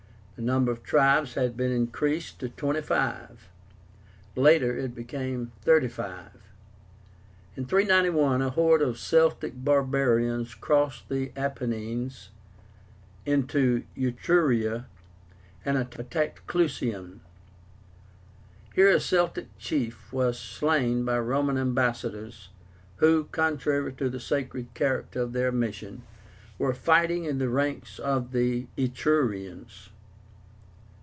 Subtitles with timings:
[0.37, 3.47] The number of tribes had been increased to twenty five.
[4.35, 6.31] Later it became thirty five.
[7.55, 12.29] In 391 a horde of Celtic barbarians crossed the Apennines
[13.23, 14.87] into Etruria
[15.63, 17.19] and attacked CLUSIUM.
[18.73, 22.49] Here a Celtic chief was slain by Roman ambassadors,
[22.95, 26.01] who, contrary to the sacred character of their mission,
[26.57, 29.89] were fighting in the ranks of the Etrurians.